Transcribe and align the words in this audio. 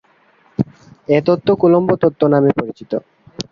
এ 1.09 1.17
তত্ত্ব 1.27 1.49
কুলম্ব 1.61 1.89
তত্ত্ব 2.01 2.21
নামে 2.33 2.51
পরিচিত। 2.59 2.91